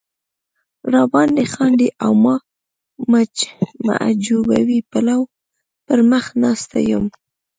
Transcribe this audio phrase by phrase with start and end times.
[0.91, 2.35] را باندې خاندي او ما
[3.87, 5.19] محجوبوي پلو
[5.85, 7.05] پر مخ ناسته یم.